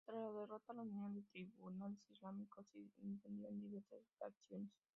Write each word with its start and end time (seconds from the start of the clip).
Tras 0.03 0.17
la 0.19 0.31
derrota, 0.31 0.73
la 0.73 0.81
Unión 0.81 1.13
de 1.13 1.21
Tribunales 1.21 2.01
Islámicos 2.09 2.65
se 2.73 2.79
escindió 2.81 3.47
en 3.49 3.59
diversas 3.59 3.99
facciones. 4.17 4.71